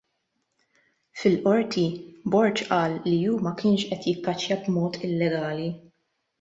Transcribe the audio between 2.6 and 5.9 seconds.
qal li hu ma kienx qed jikkaċċja b'mod illegali.